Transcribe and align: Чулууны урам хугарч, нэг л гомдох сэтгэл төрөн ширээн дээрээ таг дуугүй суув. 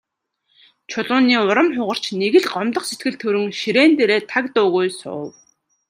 Чулууны 0.91 1.35
урам 1.47 1.67
хугарч, 1.75 2.03
нэг 2.19 2.33
л 2.43 2.47
гомдох 2.53 2.83
сэтгэл 2.87 3.15
төрөн 3.21 3.47
ширээн 3.59 3.91
дээрээ 3.97 4.21
таг 4.31 4.45
дуугүй 4.55 4.87
суув. 4.99 5.33